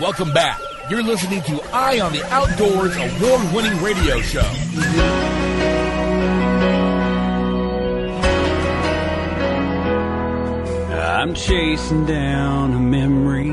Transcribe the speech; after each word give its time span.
Welcome 0.00 0.32
back. 0.32 0.60
You're 0.90 1.04
listening 1.04 1.40
to 1.42 1.62
Eye 1.72 2.00
on 2.00 2.12
the 2.12 2.24
Outdoors 2.24 2.96
award 2.96 3.54
winning 3.54 3.80
radio 3.80 4.20
show. 4.20 4.40
I'm 10.92 11.32
chasing 11.34 12.06
down 12.06 12.72
a 12.72 12.80
memory 12.80 13.52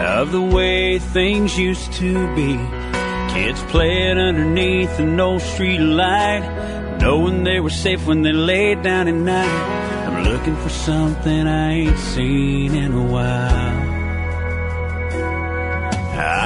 of 0.00 0.30
the 0.30 0.40
way 0.40 1.00
things 1.00 1.58
used 1.58 1.92
to 1.94 2.34
be. 2.36 2.54
Kids 3.34 3.60
playing 3.64 4.18
underneath 4.18 5.00
an 5.00 5.18
old 5.18 5.42
street 5.42 5.80
light, 5.80 6.96
knowing 7.00 7.42
they 7.42 7.58
were 7.58 7.70
safe 7.70 8.06
when 8.06 8.22
they 8.22 8.32
laid 8.32 8.82
down 8.82 9.08
at 9.08 9.14
night. 9.14 10.06
I'm 10.06 10.22
looking 10.22 10.56
for 10.56 10.68
something 10.68 11.48
I 11.48 11.72
ain't 11.72 11.98
seen 11.98 12.76
in 12.76 12.92
a 12.92 13.04
while. 13.04 13.83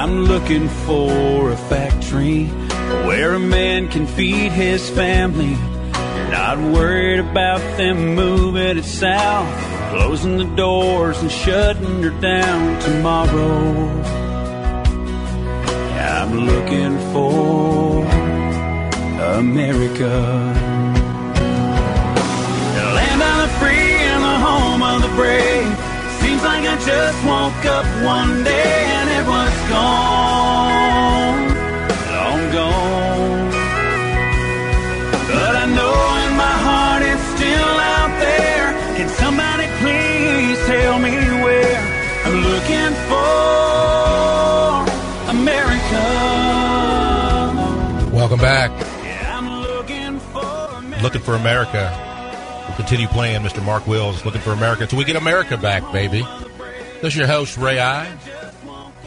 I'm 0.09 0.25
looking 0.25 0.71
for 0.71 1.51
a 1.51 1.57
factory 1.69 2.47
where 3.07 3.35
a 3.35 3.39
man 3.39 3.89
can 3.89 4.07
feed 4.07 4.53
his 4.53 4.89
family. 4.89 5.55
Not 6.31 6.57
worried 6.57 7.21
about 7.21 7.61
them 7.77 8.15
moving 8.15 8.79
it 8.79 8.85
south 8.85 9.53
closing 9.91 10.39
the 10.39 10.47
doors 10.57 11.21
and 11.21 11.31
shutting 11.31 12.03
her 12.03 12.21
down 12.23 12.81
tomorrow. 12.81 14.01
I'm 16.17 16.33
looking 16.53 16.97
for 17.13 18.07
America. 19.37 20.09
The 22.77 22.87
land 22.97 23.21
of 23.31 23.37
the 23.43 23.51
free 23.61 23.93
and 24.09 24.23
the 24.23 24.39
home 24.47 24.83
of 24.83 25.03
the 25.03 25.09
brave. 25.09 25.69
Seems 26.23 26.43
like 26.43 26.65
I 26.65 26.77
just 26.83 27.19
woke 27.27 27.65
up 27.67 27.85
one 28.03 28.43
day 28.43 28.98
was 29.29 29.55
gone, 29.69 31.41
long 32.15 32.43
gone. 32.53 33.51
But 35.31 35.53
I 35.63 35.67
know 35.77 35.97
in 36.25 36.33
my 36.37 36.57
heart 36.67 37.03
it's 37.03 37.27
still 37.37 37.75
out 37.97 38.13
there. 38.21 38.67
Can 38.97 39.09
somebody 39.23 39.67
please 39.81 40.59
tell 40.67 40.99
me 40.99 41.15
where 41.45 41.79
I'm 42.25 42.37
looking 42.53 42.93
for 43.09 43.29
America. 45.31 46.05
Welcome 48.15 48.41
back. 48.41 48.71
Yeah, 49.05 49.39
I'm 49.39 49.49
looking 49.63 50.19
for 50.19 50.69
America. 50.77 51.03
Looking 51.03 51.21
for 51.21 51.35
America. 51.35 52.05
We'll 52.67 52.77
continue 52.77 53.07
playing 53.07 53.43
Mr. 53.43 53.65
Mark 53.65 53.87
Wills, 53.87 54.25
Looking 54.25 54.41
for 54.41 54.51
America 54.53 54.83
until 54.83 54.99
we 54.99 55.05
get 55.05 55.17
America 55.17 55.57
back, 55.57 55.91
baby. 55.93 56.27
This 57.01 57.13
is 57.13 57.17
your 57.17 57.27
host, 57.29 57.57
Ray 57.57 57.79
Eye, 57.81 58.09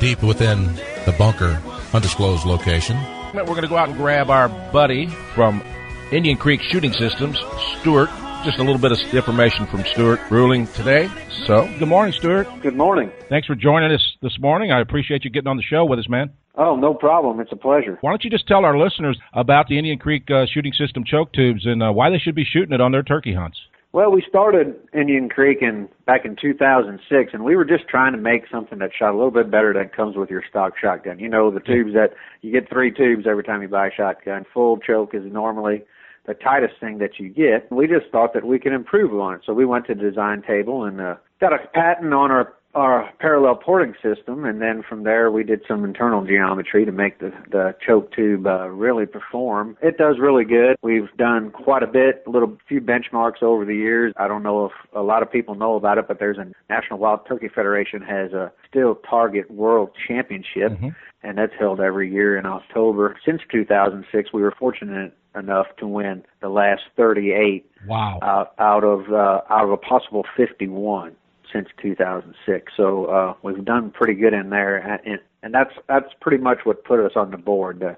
deep 0.02 0.24
within 0.24 0.66
the 1.06 1.16
bunker, 1.18 1.62
undisclosed 1.94 2.44
location. 2.44 2.98
We're 3.36 3.46
going 3.46 3.62
to 3.62 3.68
go 3.68 3.78
out 3.78 3.88
and 3.88 3.98
grab 3.98 4.32
our 4.32 4.50
buddy 4.74 5.08
from 5.36 5.64
Indian 6.12 6.38
Creek 6.38 6.60
Shooting 6.62 6.92
Systems, 6.92 7.40
Stuart. 7.80 8.10
Just 8.44 8.58
a 8.58 8.64
little 8.64 8.80
bit 8.80 8.92
of 8.92 8.98
information 9.14 9.68
from 9.68 9.86
Stuart 9.86 10.20
Ruehling 10.32 10.74
today. 10.74 11.08
So, 11.46 11.70
good 11.78 11.88
morning, 11.88 12.14
Stuart. 12.14 12.48
Good 12.64 12.76
morning. 12.76 13.12
Thanks 13.30 13.46
for 13.46 13.54
joining 13.54 13.92
us 13.92 14.18
this 14.24 14.40
morning. 14.40 14.72
I 14.72 14.82
appreciate 14.82 15.24
you 15.24 15.30
getting 15.30 15.48
on 15.48 15.58
the 15.58 15.64
show 15.64 15.86
with 15.86 16.00
us, 16.00 16.10
man. 16.10 16.32
Oh, 16.56 16.76
no 16.76 16.96
problem. 16.96 17.40
It's 17.40 17.52
a 17.52 17.56
pleasure. 17.56 18.00
Why 18.02 18.12
don't 18.12 18.24
you 18.24 18.32
just 18.32 18.48
tell 18.48 18.66
our 18.66 18.78
listeners 18.78 19.20
about 19.34 19.68
the 19.68 19.78
Indian 19.78 20.00
Creek 20.00 20.30
uh, 20.32 20.48
Shooting 20.52 20.74
System 20.74 21.04
choke 21.06 21.32
tubes 21.32 21.68
and 21.68 21.84
uh, 21.84 21.92
why 21.92 22.10
they 22.10 22.18
should 22.18 22.36
be 22.36 22.44
shooting 22.44 22.74
it 22.74 22.82
on 22.82 22.92
their 22.92 23.04
turkey 23.04 23.36
hunts? 23.36 23.60
Well, 23.94 24.10
we 24.10 24.24
started 24.28 24.76
Indian 24.94 25.28
Creek 25.28 25.58
in 25.62 25.90
back 26.06 26.24
in 26.24 26.38
2006, 26.38 27.34
and 27.34 27.44
we 27.44 27.58
were 27.58 27.66
just 27.66 27.90
trying 27.90 28.14
to 28.14 28.18
make 28.18 28.44
something 28.50 28.80
that 28.80 28.92
shot 28.98 29.12
a 29.12 29.18
little 29.18 29.32
bit 29.32 29.52
better 29.52 29.74
than 29.74 29.90
comes 29.90 30.16
with 30.16 30.30
your 30.30 30.44
stock 30.50 30.78
shotgun. 30.82 31.20
You 31.20 31.28
know, 31.28 31.52
the 31.52 31.60
tubes 31.60 31.94
that 31.94 32.12
you 32.42 32.54
get 32.54 32.70
three 32.70 32.90
tubes 32.94 33.26
every 33.30 33.44
time 33.44 33.62
you 33.62 33.68
buy 33.68 33.88
a 33.88 33.92
shotgun. 33.92 34.46
Full 34.54 34.78
choke 34.78 35.14
is 35.14 35.24
normally 35.26 35.84
the 36.26 36.34
tightest 36.34 36.76
thing 36.80 37.00
that 37.00 37.20
you 37.20 37.28
get. 37.28 37.70
We 37.70 37.86
just 37.86 38.10
thought 38.14 38.34
that 38.34 38.46
we 38.46 38.60
could 38.60 38.72
improve 38.72 39.14
on 39.20 39.36
it, 39.36 39.42
so 39.46 39.54
we 39.54 39.66
went 39.66 39.88
to 39.88 39.96
the 39.96 40.02
design 40.02 40.42
table 40.42 40.86
and 40.86 41.02
uh, 41.02 41.16
got 41.42 41.52
a 41.52 41.68
patent 41.74 42.14
on 42.14 42.32
our 42.32 42.54
our 42.74 43.10
parallel 43.20 43.56
porting 43.56 43.94
system, 44.02 44.46
and 44.46 44.62
then 44.62 44.84
from 44.88 45.04
there 45.04 45.30
we 45.32 45.44
did 45.44 45.62
some 45.68 45.84
internal 45.84 46.24
geometry 46.26 46.86
to 46.86 46.92
make 46.92 47.20
the 47.20 47.32
the 47.52 47.76
choke 47.86 48.12
tube 48.14 48.48
uh, 48.48 48.68
really 48.70 49.06
perform. 49.06 49.78
It 49.82 49.98
does 49.98 50.18
really 50.20 50.46
good. 50.46 50.76
We've 50.82 51.10
done 51.18 51.52
quite 51.52 51.84
a 51.84 51.88
bit, 51.88 52.24
a 52.26 52.30
little 52.30 52.58
few 52.68 52.82
benchmarks 52.82 53.42
over 53.44 53.66
the 53.66 53.76
years. 53.76 54.14
I 54.18 54.28
don't 54.28 54.44
know 54.44 54.66
if 54.66 54.72
a 54.96 55.02
lot 55.02 55.22
of 55.22 55.32
people 55.32 55.56
know 55.56 55.76
about 55.76 55.98
it, 55.98 56.08
but 56.08 56.20
there's 56.20 56.38
a 56.38 56.46
National 56.70 57.00
Wild 57.00 57.22
Turkey 57.28 57.50
Federation 57.54 58.02
has 58.02 58.32
a 58.34 58.52
Steel 58.70 58.96
Target 59.10 59.50
World 59.52 59.90
Championship, 60.08 60.72
Mm-hmm. 60.72 60.90
and 61.24 61.38
that's 61.38 61.54
held 61.60 61.80
every 61.82 62.12
year 62.12 62.38
in 62.38 62.46
October. 62.46 63.18
Since 63.26 63.42
2006, 63.52 64.32
we 64.34 64.42
were 64.42 64.54
fortunate 64.58 65.14
enough 65.36 65.68
to 65.80 65.88
win 65.88 66.24
the 66.42 66.50
last 66.50 66.82
38 66.98 67.66
Wow. 67.88 68.20
out, 68.22 68.54
out 68.60 68.84
of 68.84 69.12
uh, 69.12 69.42
out 69.50 69.64
of 69.64 69.72
a 69.72 69.78
possible 69.78 70.24
51 70.38 71.16
since 71.54 71.68
2006. 71.82 72.72
So 72.76 73.06
uh, 73.06 73.34
we've 73.44 73.64
done 73.64 73.92
pretty 73.92 74.14
good 74.14 74.34
in 74.34 74.50
there, 74.50 74.78
and, 74.78 75.20
and 75.44 75.54
that's 75.54 75.74
that's 75.88 76.14
pretty 76.20 76.42
much 76.42 76.60
what 76.64 76.84
put 76.84 77.00
us 77.00 77.14
on 77.16 77.32
the 77.32 77.38
board. 77.38 77.80
The, 77.80 77.98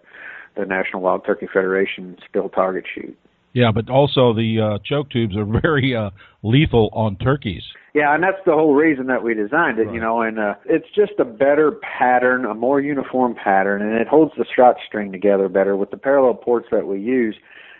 the 0.59 0.65
National 0.65 1.01
Wild 1.01 1.25
Turkey 1.25 1.47
Federation 1.51 2.17
still 2.29 2.49
target 2.49 2.85
shoot. 2.93 3.17
Yeah, 3.53 3.71
but 3.71 3.89
also 3.89 4.33
the 4.33 4.59
uh, 4.59 4.79
choke 4.83 5.09
tubes 5.11 5.37
are 5.37 5.45
very 5.61 5.95
uh, 5.95 6.09
lethal 6.41 6.89
on 6.93 7.17
turkeys. 7.17 7.63
Yeah, 7.93 8.13
and 8.15 8.23
that's 8.23 8.43
the 8.45 8.53
whole 8.53 8.73
reason 8.73 9.05
that 9.07 9.23
we 9.23 9.35
designed 9.35 9.77
it, 9.77 9.93
you 9.93 9.99
know, 9.99 10.21
and 10.21 10.39
uh, 10.39 10.55
it's 10.65 10.87
just 10.95 11.11
a 11.19 11.25
better 11.25 11.73
pattern, 11.99 12.43
a 12.43 12.55
more 12.55 12.81
uniform 12.81 13.35
pattern, 13.35 13.83
and 13.83 13.93
it 14.01 14.07
holds 14.07 14.31
the 14.35 14.45
shot 14.55 14.77
string 14.87 15.11
together 15.11 15.47
better. 15.47 15.77
With 15.77 15.91
the 15.91 15.97
parallel 15.97 16.33
ports 16.33 16.67
that 16.71 16.87
we 16.87 16.99
use, 16.99 17.35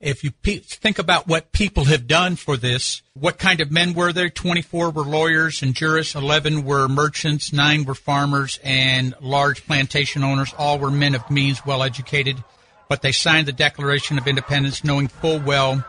if 0.00 0.24
you 0.24 0.32
pe- 0.32 0.58
think 0.58 0.98
about 0.98 1.28
what 1.28 1.52
people 1.52 1.84
have 1.84 2.08
done 2.08 2.34
for 2.34 2.56
this, 2.56 3.02
what 3.14 3.38
kind 3.38 3.60
of 3.60 3.70
men 3.70 3.94
were 3.94 4.12
there? 4.12 4.30
24 4.30 4.90
were 4.90 5.02
lawyers 5.02 5.62
and 5.62 5.72
jurists, 5.72 6.16
11 6.16 6.64
were 6.64 6.88
merchants, 6.88 7.52
9 7.52 7.84
were 7.84 7.94
farmers, 7.94 8.58
and 8.64 9.14
large 9.20 9.64
plantation 9.64 10.24
owners. 10.24 10.52
All 10.58 10.80
were 10.80 10.90
men 10.90 11.14
of 11.14 11.30
means, 11.30 11.64
well 11.64 11.84
educated. 11.84 12.42
But 12.88 13.02
they 13.02 13.12
signed 13.12 13.46
the 13.46 13.52
Declaration 13.52 14.18
of 14.18 14.26
Independence 14.26 14.82
knowing 14.82 15.06
full 15.06 15.38
well 15.38 15.84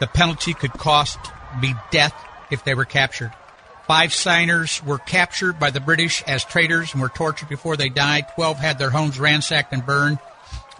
the 0.00 0.06
penalty 0.06 0.54
could 0.54 0.72
cost 0.72 1.18
be 1.60 1.74
death 1.90 2.14
if 2.50 2.64
they 2.64 2.74
were 2.74 2.84
captured. 2.84 3.32
Five 3.86 4.12
signers 4.12 4.82
were 4.84 4.98
captured 4.98 5.60
by 5.60 5.70
the 5.70 5.80
British 5.80 6.22
as 6.24 6.44
traitors 6.44 6.92
and 6.92 7.00
were 7.00 7.08
tortured 7.08 7.48
before 7.48 7.76
they 7.76 7.88
died. 7.88 8.26
Twelve 8.34 8.58
had 8.58 8.78
their 8.78 8.90
homes 8.90 9.20
ransacked 9.20 9.72
and 9.72 9.86
burned. 9.86 10.18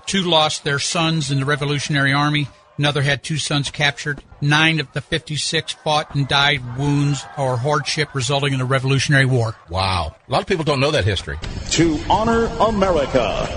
Two 0.07 0.23
lost 0.23 0.65
their 0.65 0.81
sons 0.81 1.31
in 1.31 1.39
the 1.39 1.45
Revolutionary 1.45 2.13
Army. 2.13 2.49
Another 2.79 3.03
had 3.03 3.23
two 3.23 3.39
sons 3.39 3.71
captured. 3.71 4.23
Nine 4.41 4.81
of 4.81 4.93
the 4.93 5.01
56 5.01 5.73
fought 5.73 6.15
and 6.15 6.29
died 6.29 6.77
wounds 6.77 7.25
or 7.39 7.57
hardship 7.57 8.09
resulting 8.13 8.53
in 8.53 8.59
the 8.59 8.65
Revolutionary 8.65 9.25
War. 9.25 9.57
Wow. 9.71 10.17
A 10.29 10.33
lot 10.33 10.43
of 10.43 10.47
people 10.47 10.65
don't 10.65 10.81
know 10.81 10.91
that 10.91 11.05
history. 11.05 11.39
To 11.71 11.99
honor 12.11 12.47
America 12.61 13.49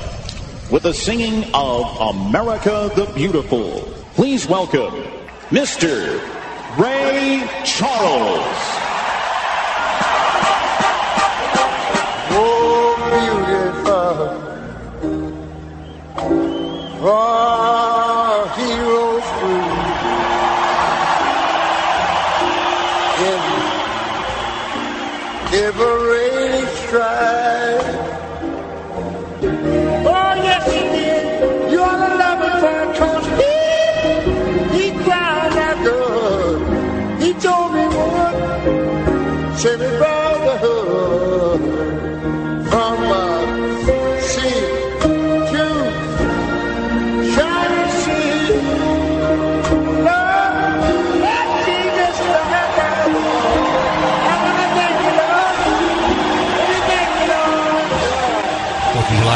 with 0.71 0.83
the 0.83 0.93
singing 0.93 1.43
of 1.53 2.15
America 2.15 2.91
the 2.95 3.11
Beautiful, 3.15 3.81
please 4.13 4.47
welcome 4.47 5.18
Mr. 5.51 6.21
Ray 6.77 7.49
Charles. 7.65 8.88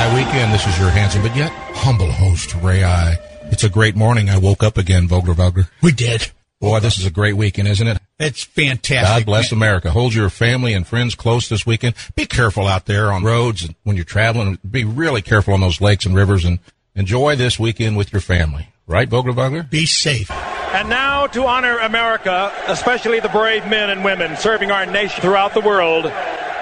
Fourth 0.04 0.16
weekend. 0.16 0.54
This 0.54 0.68
is 0.68 0.78
your 0.80 0.90
handsome 0.90 1.22
but 1.22 1.36
yet 1.36 1.50
humble 1.76 2.12
host, 2.12 2.56
Ray 2.56 2.84
Eye. 2.84 3.18
It's 3.52 3.64
a 3.64 3.70
great 3.70 3.96
morning. 3.96 4.30
I 4.30 4.38
woke 4.38 4.62
up 4.62 4.78
again, 4.78 5.08
Vogler 5.08 5.34
Vogler. 5.34 5.70
We 5.82 5.94
did. 5.94 6.30
Boy, 6.60 6.80
this 6.82 7.00
is 7.00 7.06
a 7.06 7.12
great 7.12 7.38
weekend, 7.38 7.70
isn't 7.70 7.88
it? 7.88 8.00
It's 8.20 8.44
fantastic. 8.44 9.26
God 9.26 9.26
bless 9.26 9.52
America. 9.52 9.92
Hold 9.92 10.14
your 10.14 10.30
family 10.30 10.74
and 10.74 10.86
friends 10.86 11.16
close 11.16 11.48
this 11.48 11.66
weekend. 11.66 11.96
Be 12.16 12.26
careful 12.26 12.68
out 12.68 12.86
there 12.86 13.14
on 13.14 13.24
roads 13.24 13.64
and 13.64 13.76
when 13.84 13.96
you're 13.96 14.04
traveling. 14.04 14.60
Be 14.70 14.84
really 14.84 15.22
careful 15.22 15.54
on 15.54 15.62
those 15.62 15.80
lakes 15.80 16.06
and 16.06 16.16
rivers 16.16 16.44
and 16.44 16.60
enjoy 16.96 17.38
this 17.38 17.58
weekend 17.58 17.96
with 17.96 18.12
your 18.12 18.22
family. 18.22 18.68
Right, 18.86 19.08
Vogler 19.08 19.32
Vogler? 19.32 19.64
Be 19.64 19.86
safe. 19.86 20.30
And 20.32 20.90
now, 20.90 21.28
to 21.28 21.46
honor 21.46 21.78
America, 21.78 22.52
especially 22.68 23.22
the 23.22 23.30
brave 23.30 23.66
men 23.68 23.90
and 23.90 24.04
women 24.04 24.36
serving 24.36 24.70
our 24.70 24.86
nation 24.86 25.22
throughout 25.22 25.54
the 25.54 25.62
world, 25.62 26.12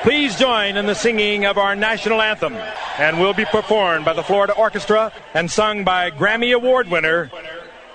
please 0.03 0.35
join 0.35 0.77
in 0.77 0.85
the 0.85 0.95
singing 0.95 1.45
of 1.45 1.57
our 1.57 1.75
national 1.75 2.21
anthem. 2.21 2.55
And 2.97 3.19
will 3.19 3.33
be 3.33 3.45
performed 3.45 4.05
by 4.05 4.13
the 4.13 4.23
Florida 4.23 4.53
Orchestra 4.53 5.11
and 5.33 5.49
sung 5.49 5.83
by 5.83 6.11
Grammy 6.11 6.53
Award 6.53 6.89
winner 6.89 7.31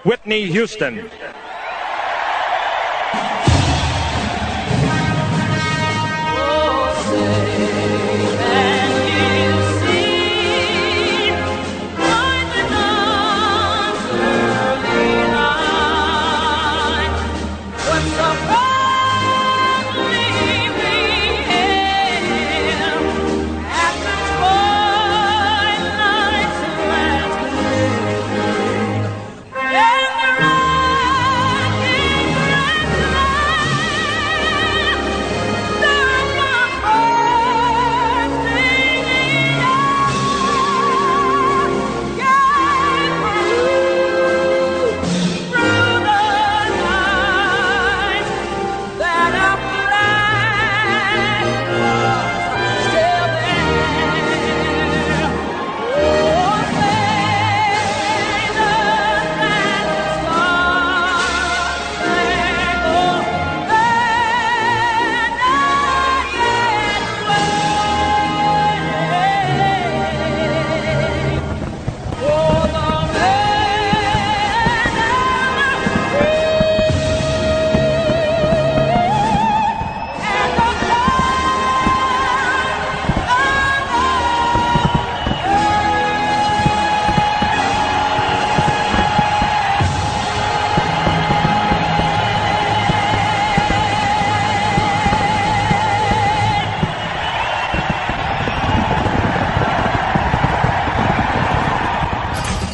Whitney 0.04 0.46
Houston. 0.46 1.10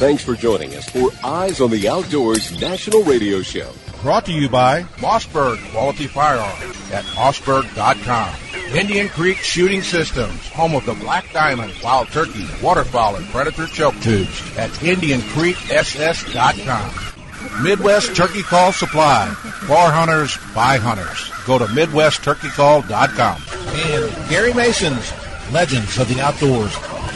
Thanks 0.02 0.24
for 0.24 0.34
joining 0.34 0.74
us 0.74 0.88
for 0.88 1.10
Eyes 1.24 1.60
on 1.60 1.70
the 1.70 1.88
Outdoors 1.88 2.60
National 2.60 3.04
Radio 3.04 3.40
Show. 3.40 3.70
Brought 4.02 4.26
to 4.26 4.32
you 4.32 4.48
by 4.48 4.82
Mossberg 4.98 5.58
Quality 5.70 6.08
Firearms 6.08 6.90
at 6.90 7.04
mossberg.com. 7.14 8.34
Indian 8.76 9.08
Creek 9.10 9.36
Shooting 9.36 9.80
Systems, 9.80 10.48
home 10.48 10.74
of 10.74 10.84
the 10.86 10.94
black 10.94 11.32
diamond, 11.32 11.72
wild 11.84 12.08
turkey, 12.08 12.48
waterfowl, 12.60 13.14
and 13.14 13.24
predator 13.26 13.68
choke 13.68 13.94
tubes 14.00 14.42
at 14.58 14.70
IndianCreekSS.com. 14.70 17.62
Midwest 17.62 18.16
Turkey 18.16 18.42
Call 18.42 18.72
Supply, 18.72 19.28
for 19.28 19.92
hunters 19.92 20.36
by 20.52 20.78
hunters. 20.78 21.30
Go 21.46 21.58
to 21.58 21.66
MidwestTurkeyCall.com. 21.66 23.42
And 23.76 24.28
Gary 24.28 24.52
Mason's 24.52 25.12
Legends 25.52 25.96
of 25.96 26.08
the 26.08 26.20
Outdoors 26.20 26.74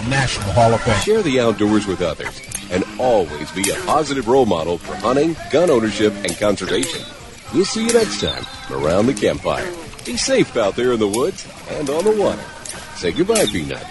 National 0.08 0.52
Hall 0.52 0.72
of 0.72 0.80
Fame. 0.82 1.00
Share 1.00 1.22
the 1.22 1.40
outdoors 1.40 1.88
with 1.88 2.00
others 2.00 2.45
and 2.70 2.84
always 2.98 3.50
be 3.52 3.70
a 3.70 3.74
positive 3.86 4.28
role 4.28 4.46
model 4.46 4.78
for 4.78 4.94
hunting, 4.96 5.36
gun 5.50 5.70
ownership, 5.70 6.12
and 6.14 6.36
conservation. 6.38 7.02
We'll 7.54 7.64
see 7.64 7.86
you 7.86 7.92
next 7.92 8.20
time 8.20 8.44
around 8.70 9.06
the 9.06 9.14
campfire. 9.14 9.70
Be 10.04 10.16
safe 10.16 10.56
out 10.56 10.76
there 10.76 10.92
in 10.92 11.00
the 11.00 11.08
woods 11.08 11.46
and 11.70 11.88
on 11.90 12.04
the 12.04 12.12
water. 12.12 12.42
Say 12.96 13.12
goodbye, 13.12 13.46
Peanut. 13.46 13.84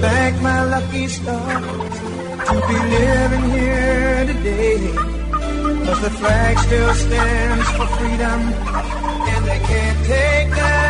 Thank 0.00 0.42
my 0.42 0.64
lucky 0.64 1.08
star. 1.08 1.89
The 6.00 6.10
flag 6.10 6.58
still 6.60 6.94
stands 6.94 7.70
for 7.72 7.86
freedom, 7.98 8.40
and 9.32 9.44
they 9.44 9.58
can't 9.58 10.06
take 10.06 10.48
that 10.56 10.89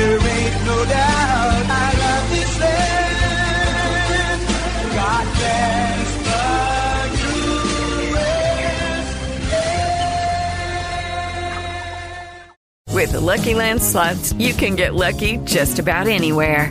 there 0.00 0.16
ain't 0.16 0.64
no 0.64 0.78
doubt 0.84 1.64
I 1.68 1.88
love 2.02 2.26
this 2.30 2.60
land. 2.60 3.18
God 4.96 5.26
bless 5.36 6.10
With 12.94 13.12
the 13.12 13.20
Lucky 13.20 13.54
Land 13.54 13.82
slots, 13.82 14.32
you 14.34 14.52
can 14.52 14.76
get 14.76 14.94
lucky 14.94 15.38
just 15.38 15.78
about 15.78 16.06
anywhere. 16.06 16.70